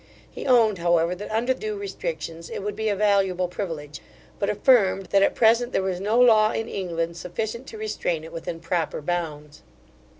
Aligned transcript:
He 0.31 0.47
owned, 0.47 0.79
however, 0.79 1.13
that 1.13 1.29
under 1.29 1.53
due 1.53 1.75
restrictions, 1.77 2.49
it 2.49 2.63
would 2.63 2.75
be 2.75 2.89
a 2.89 2.95
valuable 2.95 3.47
privilege; 3.47 4.01
but 4.39 4.49
affirmed, 4.49 5.05
that 5.11 5.21
at 5.21 5.35
present 5.35 5.73
there 5.73 5.83
was 5.83 5.99
no 5.99 6.19
law 6.19 6.51
in 6.53 6.67
England 6.67 7.17
sufficient 7.17 7.67
to 7.67 7.77
restrain 7.77 8.23
it 8.23 8.33
within 8.33 8.59
proper 8.59 8.99
bounds. 8.99 9.61